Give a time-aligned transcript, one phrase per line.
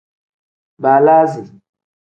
[0.81, 1.41] Baalasi.